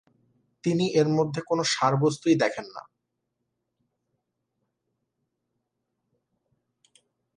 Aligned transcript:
তিনি 0.63 0.85
এর 0.93 1.07
মধ্যে 1.09 1.41
কোনো 1.41 1.63
সারবস্তুই 1.73 2.35
দেখেননা। 2.35 2.81